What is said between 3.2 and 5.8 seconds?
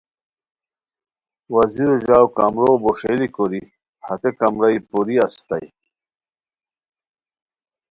کوری ہتے کمرائی پوری استائے